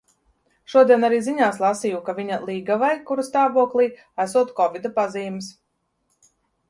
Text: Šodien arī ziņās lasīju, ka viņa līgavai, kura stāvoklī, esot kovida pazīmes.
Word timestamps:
Šodien 0.73 1.03
arī 1.09 1.17
ziņās 1.27 1.59
lasīju, 1.63 1.99
ka 2.07 2.15
viņa 2.21 2.39
līgavai, 2.47 2.91
kura 3.11 3.25
stāvoklī, 3.29 3.87
esot 4.25 4.55
kovida 4.61 4.93
pazīmes. 4.97 5.55